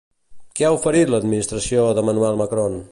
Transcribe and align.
Què 0.59 0.65
ha 0.69 0.71
oferit 0.77 1.11
l'administració 1.15 1.87
d'Emmanuel 1.99 2.43
Macron? 2.45 2.79